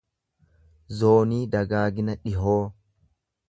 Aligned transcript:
zoonii 1.01 1.43
dagaagina 1.57 2.19
dhihoo 2.27 2.61